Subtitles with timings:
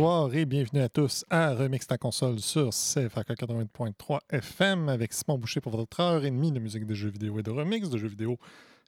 [0.00, 5.36] Bonsoir et bienvenue à tous à Remix ta console sur CFAK 80.3 FM avec Simon
[5.36, 7.98] Boucher pour votre heure et demie de musique de jeux vidéo et de remix de
[7.98, 8.38] jeux vidéo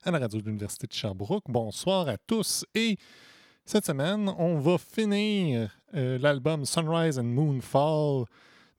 [0.04, 1.44] à la radio de l'Université de Sherbrooke.
[1.50, 2.96] Bonsoir à tous et
[3.66, 8.24] cette semaine, on va finir euh, l'album Sunrise and Moonfall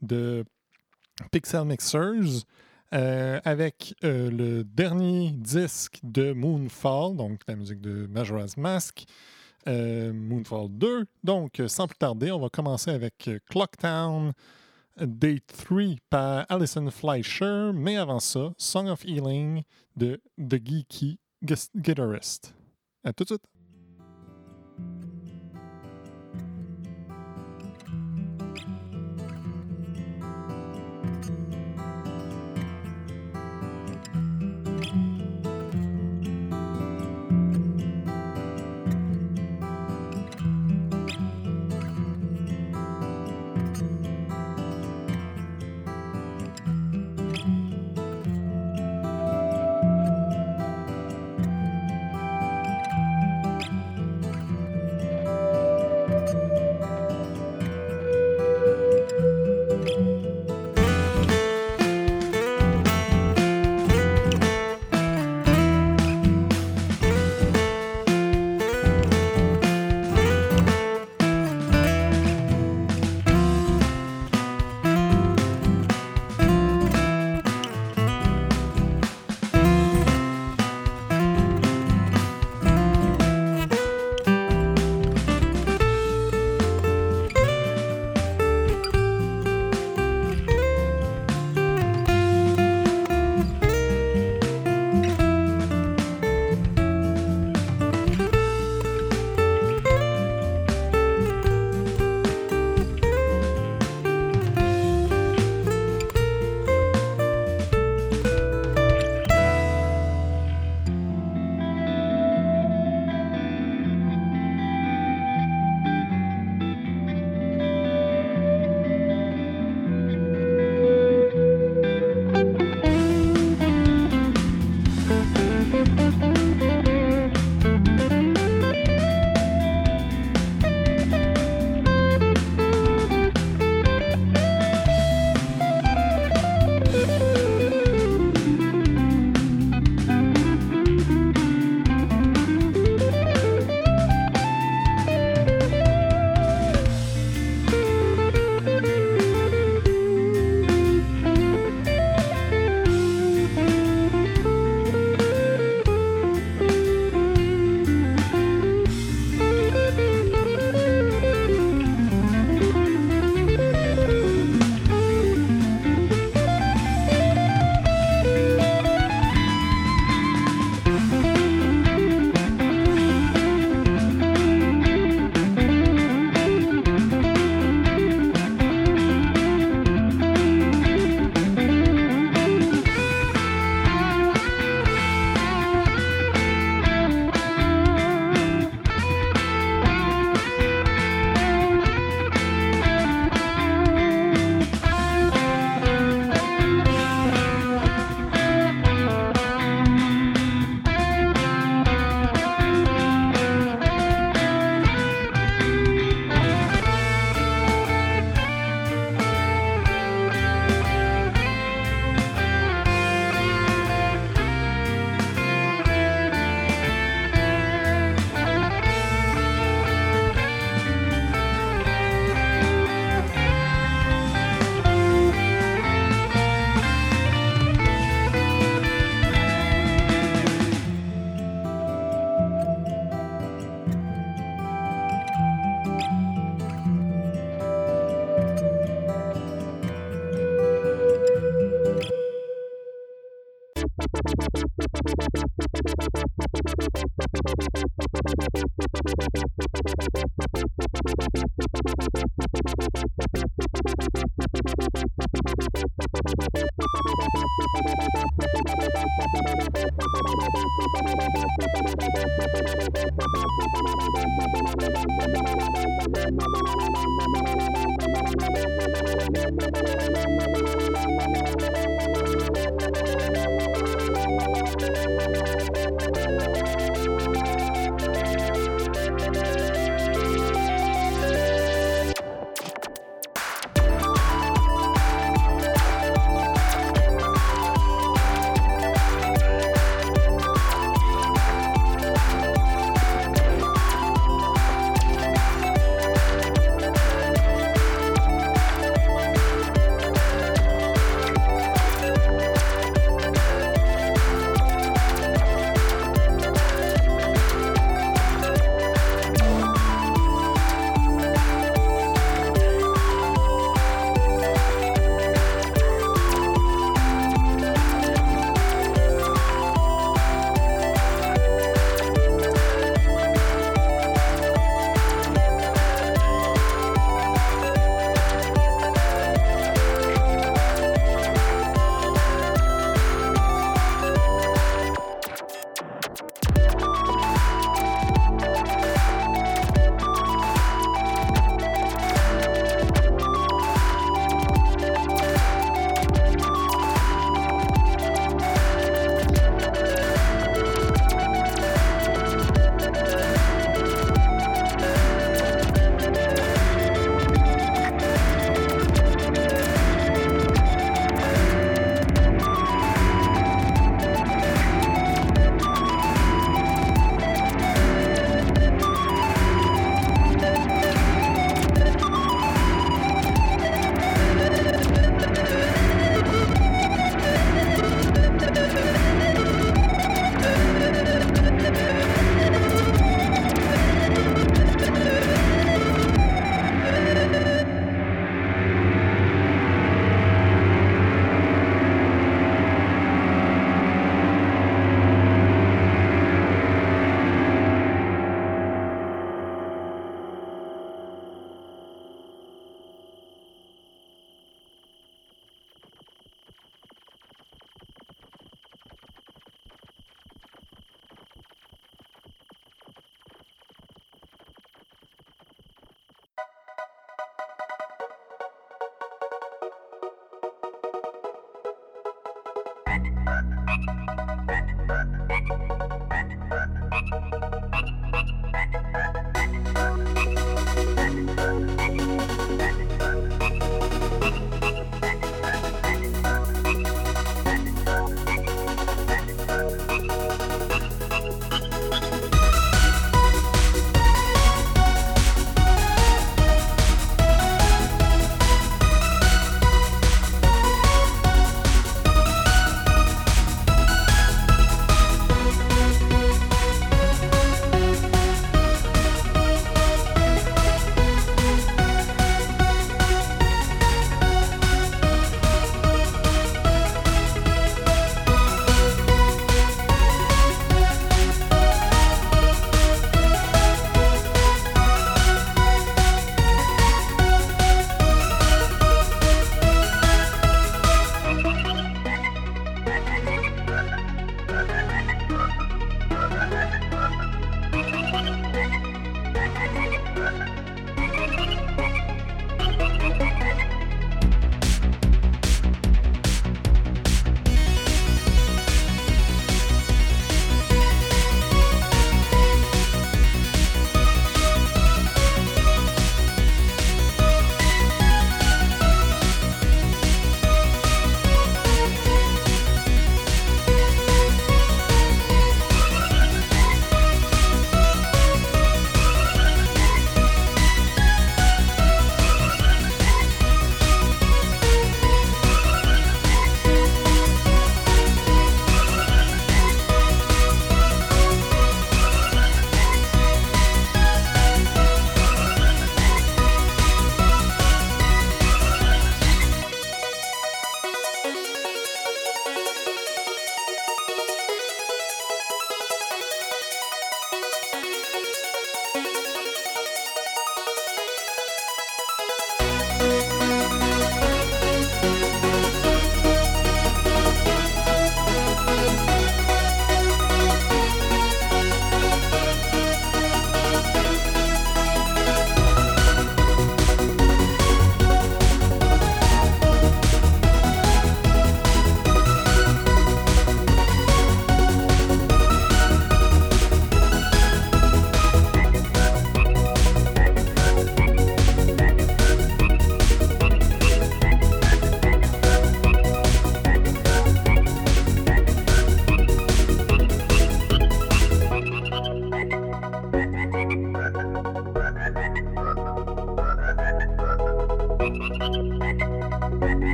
[0.00, 0.46] de
[1.32, 2.46] Pixel Mixers
[2.94, 9.04] euh, avec euh, le dernier disque de Moonfall, donc la musique de Majora's Mask.
[9.68, 11.06] Euh, Moonfall 2.
[11.22, 14.32] Donc, sans plus tarder, on va commencer avec euh, Clocktown
[15.00, 17.70] Day 3 par Alison Fleischer.
[17.74, 19.62] Mais avant ça, Song of Healing
[19.96, 22.54] de The Geeky Guitarist.
[23.04, 23.51] À tout de suite.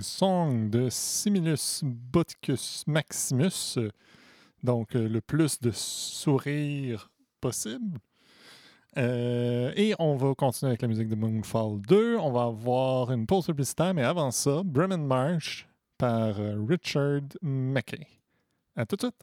[0.00, 3.78] Song de Similus Boticus Maximus,
[4.62, 7.10] donc euh, le plus de sourire
[7.42, 7.98] possible.
[8.96, 12.16] Euh, et on va continuer avec la musique de Moonfall 2.
[12.16, 18.06] On va avoir une pause publicitaire, mais avant ça, Bremen March par euh, Richard McKay.
[18.74, 19.16] À tout de suite.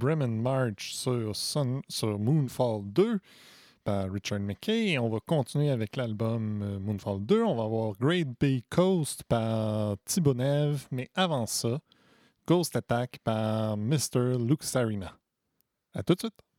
[0.00, 3.20] Bremen March sur, Moonfall 2
[3.84, 4.98] par Richard McKay.
[4.98, 7.42] on va continuer avec l'album euh, Moonfall 2.
[7.42, 11.80] On va avoir Great Bay Coast par Thibonev, mais avant ça,
[12.46, 14.38] Ghost Attack par Mr.
[14.38, 15.12] Luxarina.
[15.92, 16.49] À tout de suite!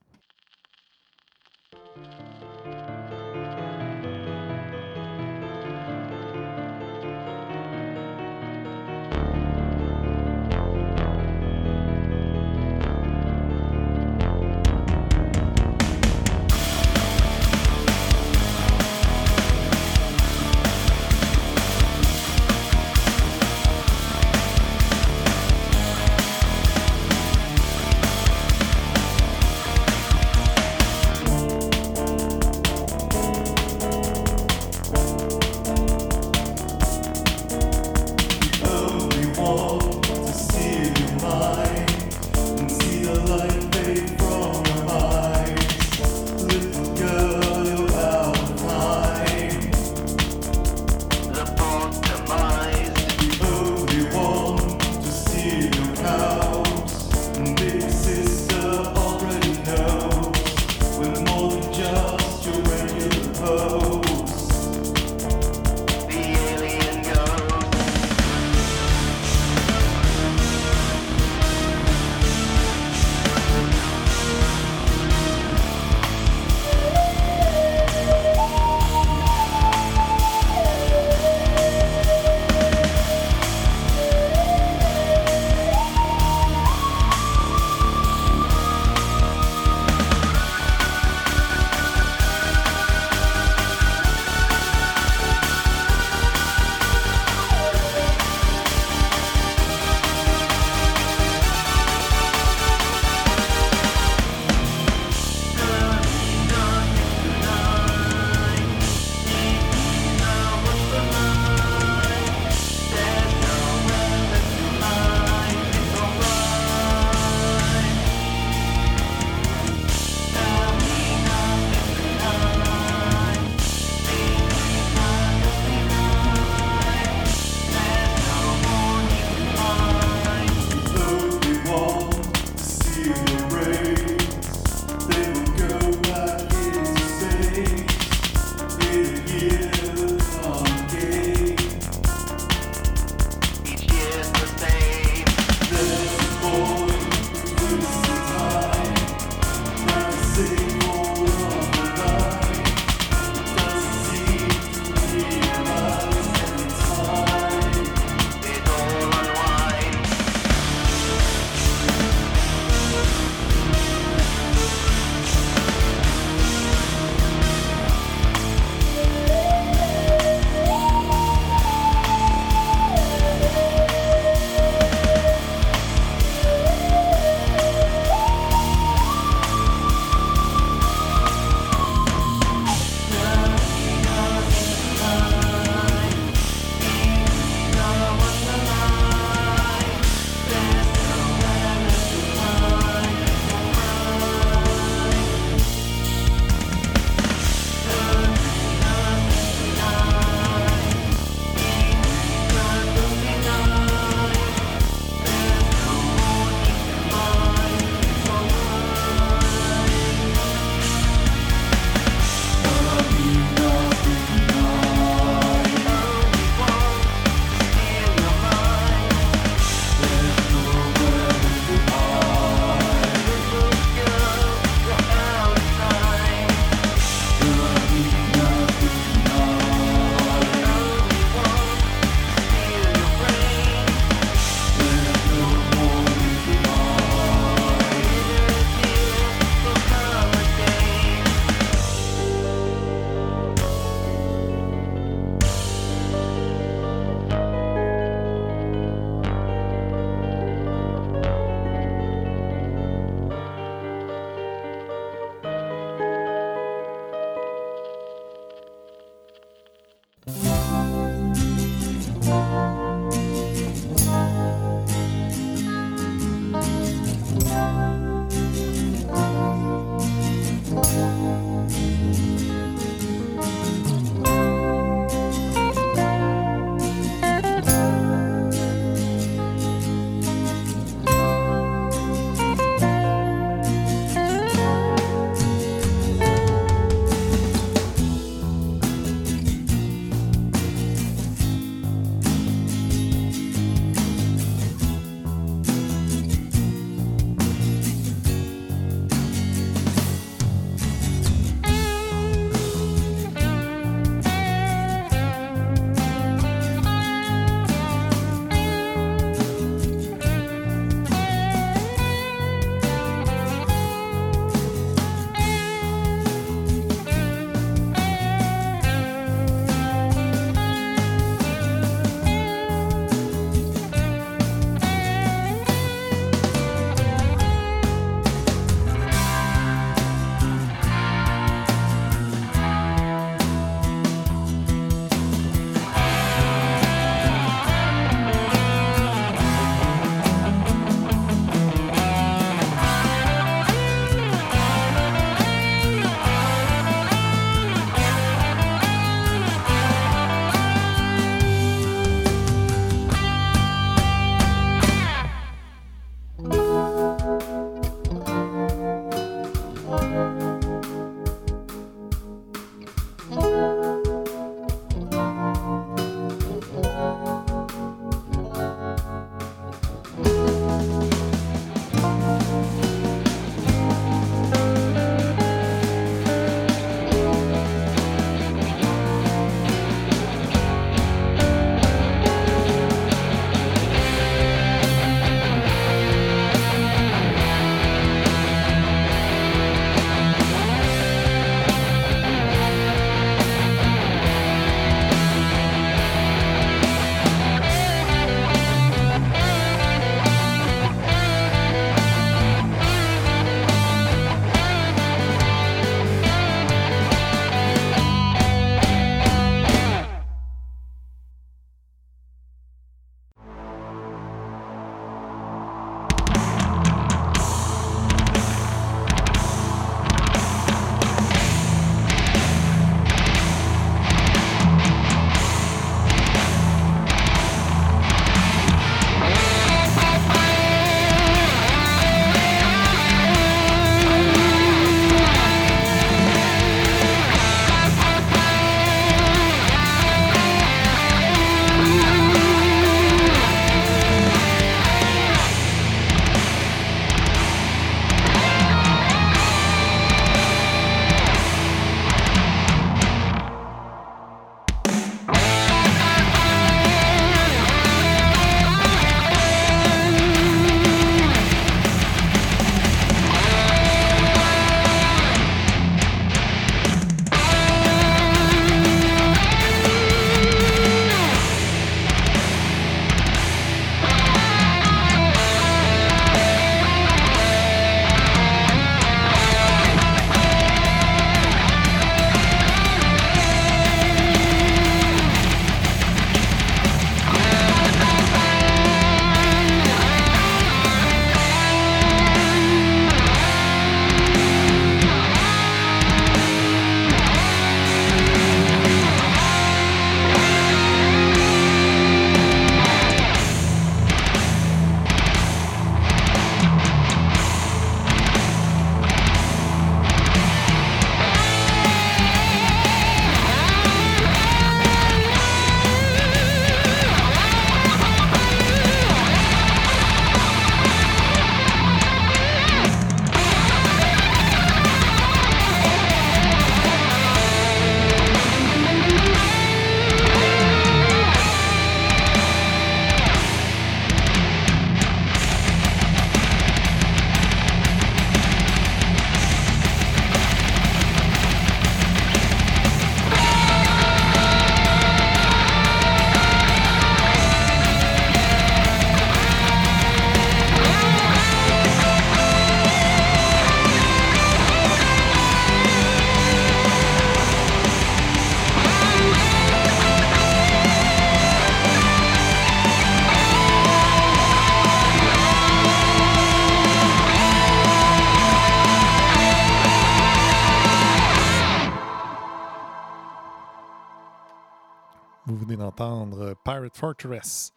[577.02, 577.72] Fortress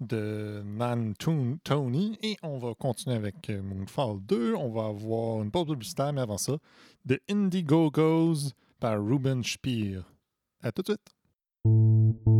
[0.00, 4.54] de Nan Tony et on va continuer avec Moonfall 2.
[4.54, 6.58] On va avoir une pause publicitaire, mais avant ça,
[7.08, 10.02] The Indiegogo's par Ruben Speer.
[10.62, 12.37] À tout de suite!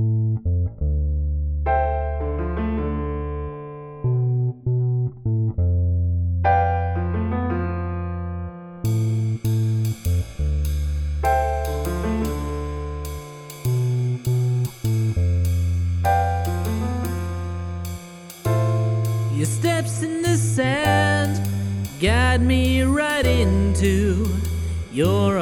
[24.99, 25.38] You're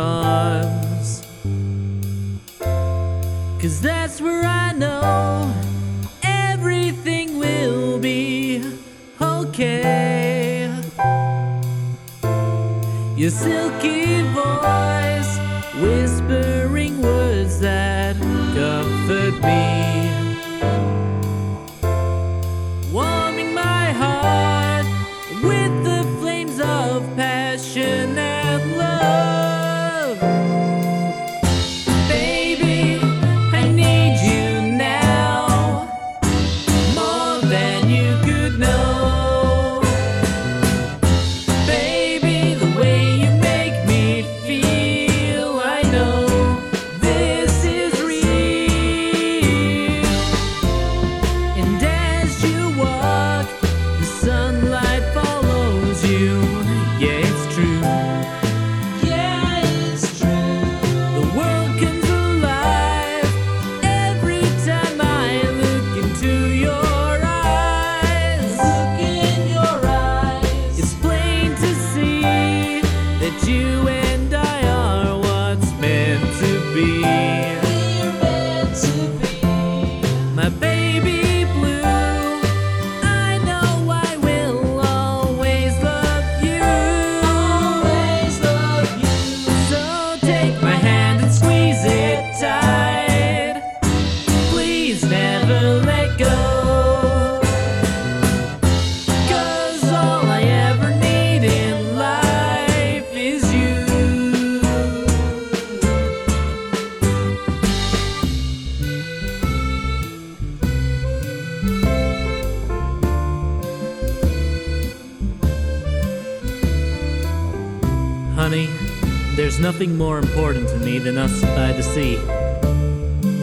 [121.07, 122.17] than us by the sea,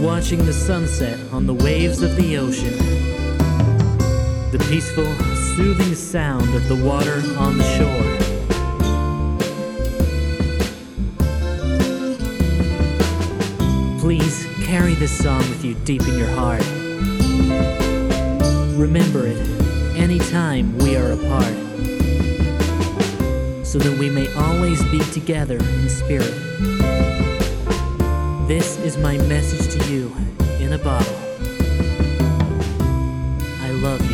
[0.04, 2.78] watching the sunset on the waves of the ocean,
[4.52, 5.06] the peaceful,
[5.56, 8.18] soothing sound of the water on the shore.
[13.98, 16.66] Please carry this song with you deep in your heart.
[18.78, 19.38] Remember it
[19.96, 21.56] anytime we are apart
[23.66, 26.43] so that we may always be together in spirit.
[28.48, 30.14] This is my message to you
[30.60, 31.16] in a bottle.
[33.62, 34.13] I love you.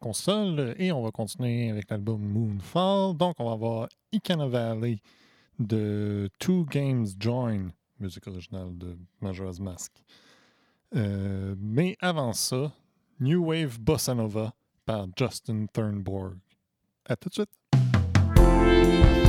[0.00, 3.16] Console et on va continuer avec l'album Moonfall.
[3.16, 4.98] Donc, on va avoir Ikana Valley
[5.58, 9.92] de Two Games Join, musique originale de Majora's Mask.
[10.96, 12.72] Euh, mais avant ça,
[13.20, 14.52] New Wave Bossa Nova
[14.84, 16.36] par Justin Thurnborg.
[17.06, 19.23] À tout de suite!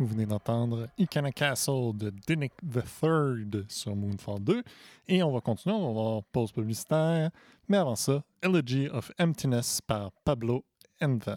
[0.00, 4.62] Vous venez d'entendre Ikana Castle de Dinnick III sur Moonfall 2.
[5.08, 7.30] Et on va continuer, on va avoir pause publicitaire.
[7.68, 10.64] Mais avant ça, Elegy of Emptiness par Pablo
[11.02, 11.36] Enver.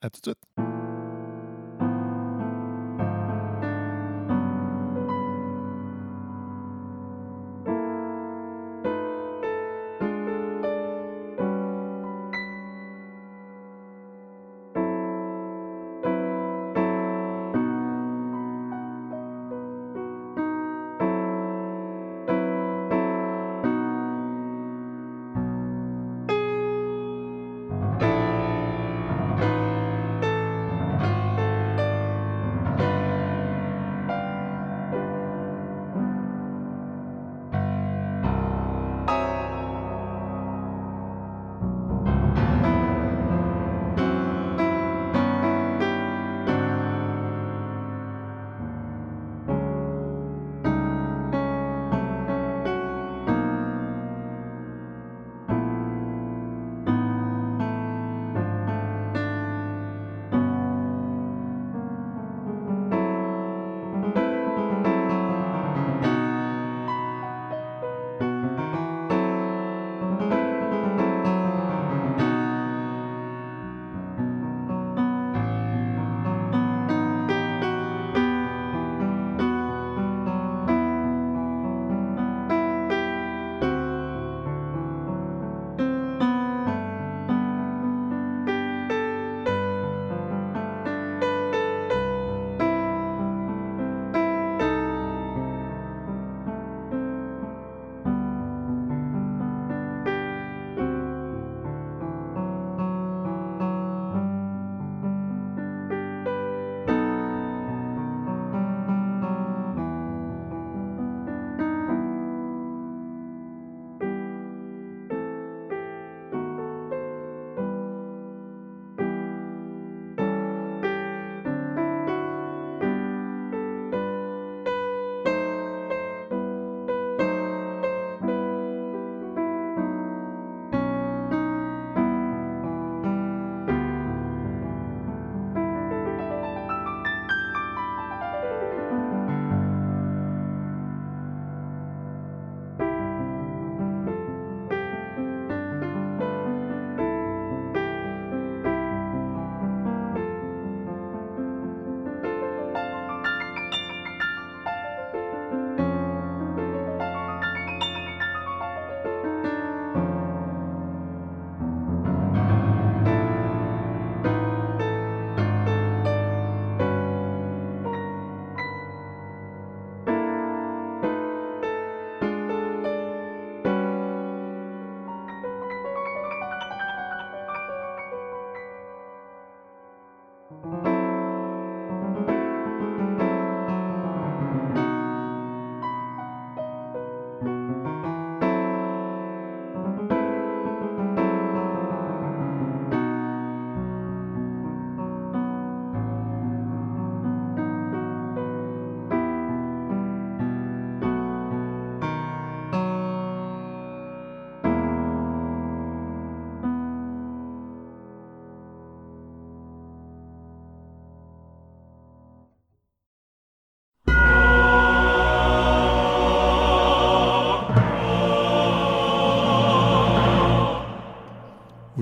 [0.00, 0.71] À tout de suite.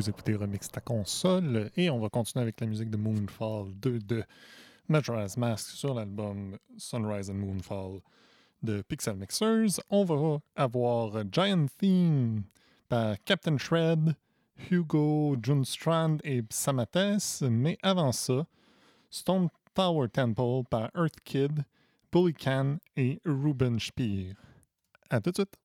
[0.01, 3.99] Vous écoutez Remix ta console et on va continuer avec la musique de Moonfall 2
[3.99, 4.25] de
[4.89, 8.01] Majora's Mask sur l'album Sunrise and Moonfall
[8.63, 9.79] de Pixel Mixers.
[9.91, 12.45] On va avoir Giant Theme
[12.89, 14.15] par Captain Shred,
[14.71, 18.47] Hugo Junstrand et Samates, mais avant ça,
[19.11, 21.63] Stone Tower Temple par Earth Kid,
[22.11, 24.33] Bully Can et Ruben Speer.
[25.11, 25.59] À tout de suite!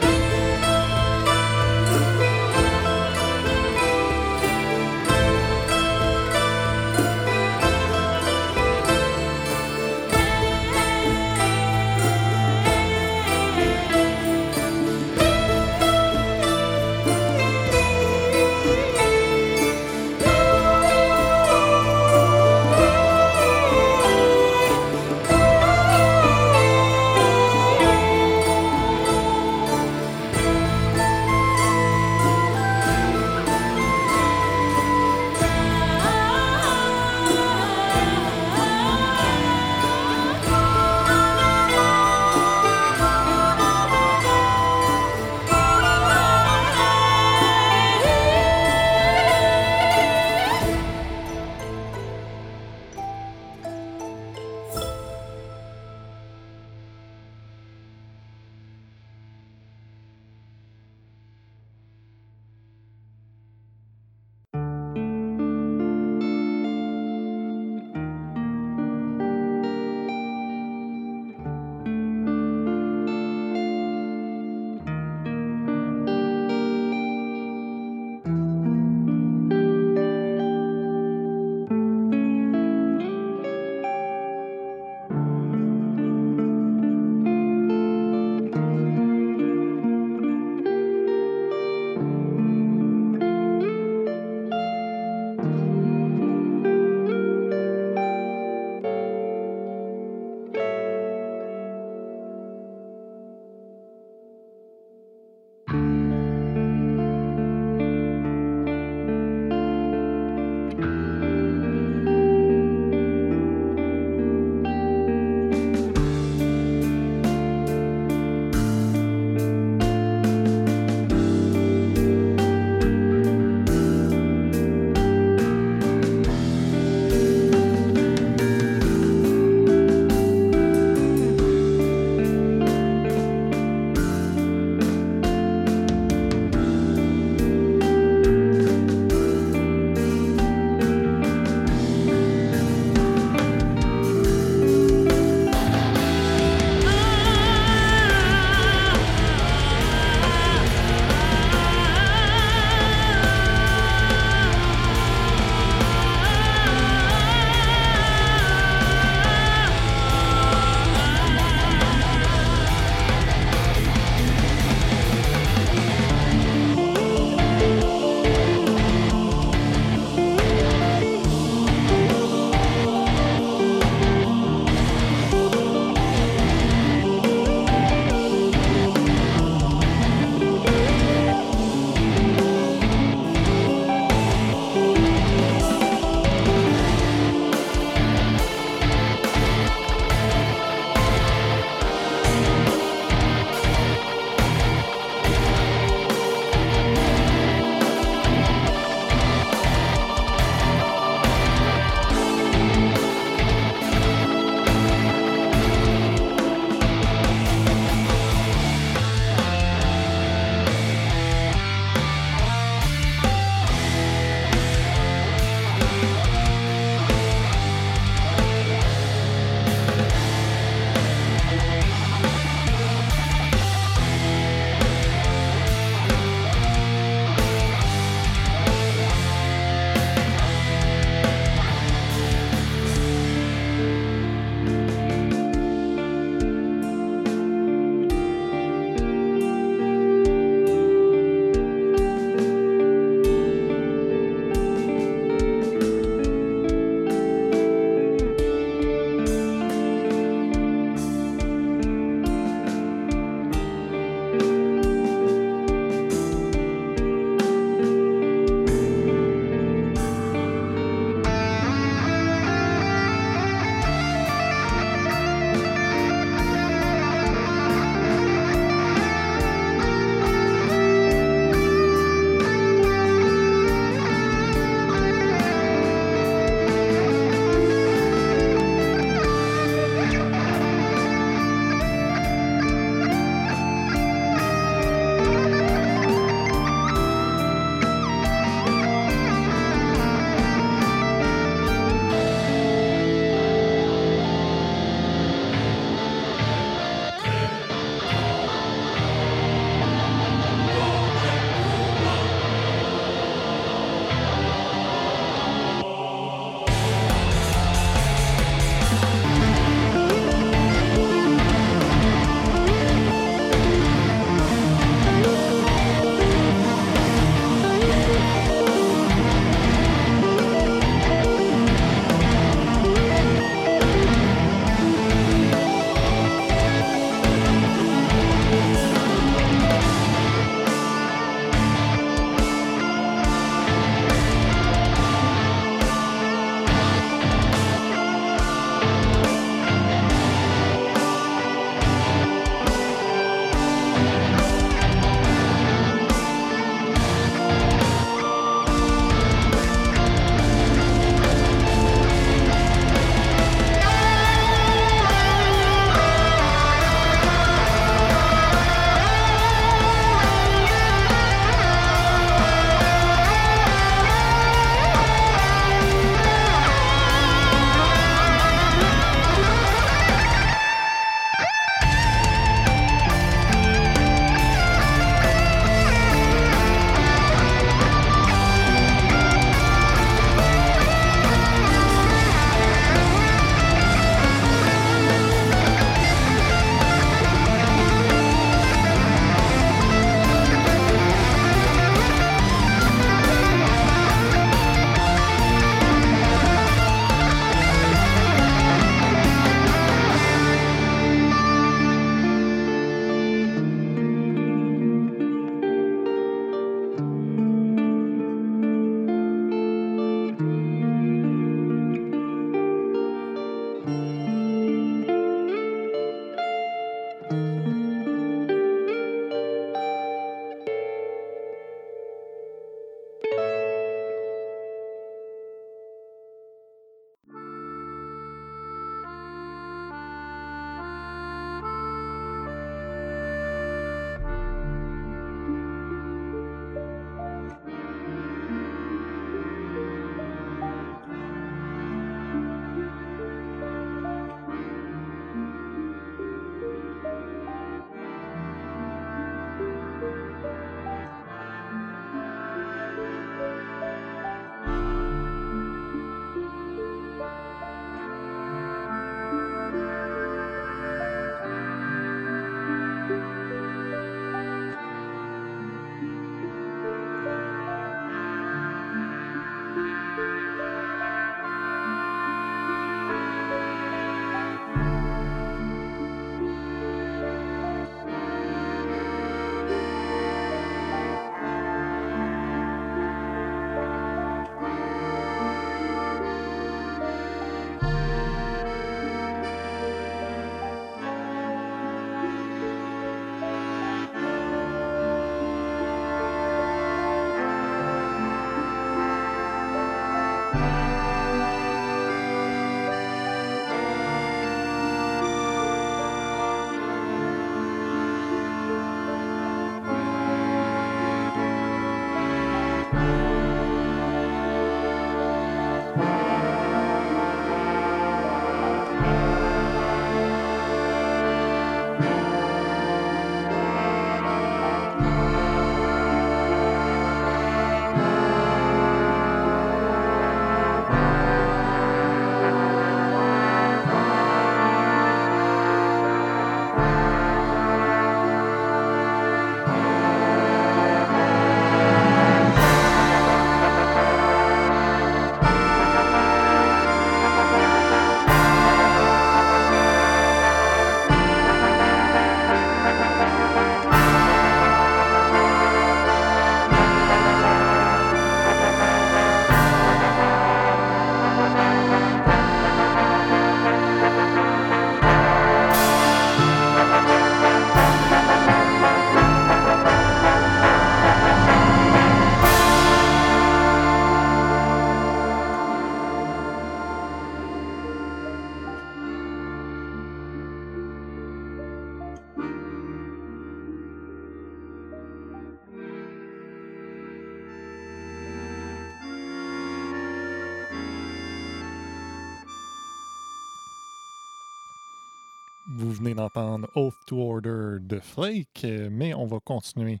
[596.76, 600.00] Oath to Order de Flake, mais on va continuer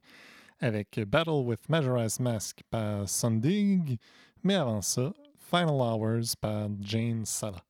[0.60, 3.98] avec Battle with Majora's Mask par Sundig,
[4.44, 5.12] mais avant ça,
[5.50, 7.62] Final Hours par James Sala.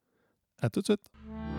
[0.60, 1.55] À tout de suite!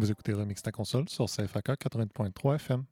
[0.00, 2.84] Vous écoutez Remix ta console sur CFAK 80.3 FM.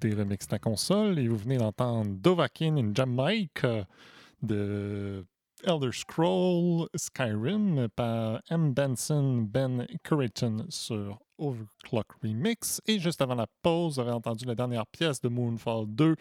[0.00, 3.84] Écoutez Remix ta console et vous venez d'entendre Dovahkiin in Jamaica
[4.42, 5.26] de
[5.64, 8.72] Elder Scroll Skyrim par M.
[8.74, 12.80] Benson Ben Curriton sur Overclock Remix.
[12.86, 16.14] Et juste avant la pause, vous avez entendu la dernière pièce de Moonfall 2,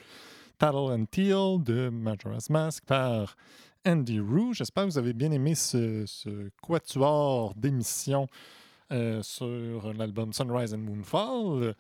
[0.58, 3.36] Tattle and Teal de Majora's Mask par
[3.86, 4.56] Andy Rue.
[4.56, 8.28] J'espère que vous avez bien aimé ce, quatuor d'émissions
[8.92, 11.76] euh, sur l'album Sunrise and Moonfall.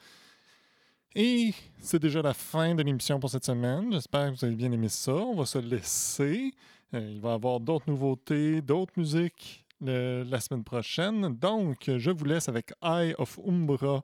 [1.19, 3.91] Et c'est déjà la fin de l'émission pour cette semaine.
[3.91, 5.15] J'espère que vous avez bien aimé ça.
[5.15, 6.52] On va se laisser.
[6.94, 11.35] Euh, il va y avoir d'autres nouveautés, d'autres musiques la semaine prochaine.
[11.35, 14.03] Donc, je vous laisse avec Eye of Umbra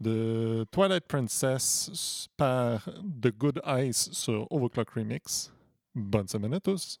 [0.00, 2.82] de Twilight Princess par
[3.20, 5.52] The Good Ice sur Overclock Remix.
[5.94, 6.98] Bonne semaine à tous!